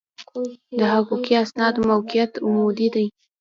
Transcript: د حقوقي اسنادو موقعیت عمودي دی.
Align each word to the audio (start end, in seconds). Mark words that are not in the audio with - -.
د 0.79 0.79
حقوقي 0.93 1.33
اسنادو 1.43 1.81
موقعیت 1.91 2.31
عمودي 2.45 2.87
دی. 2.95 3.07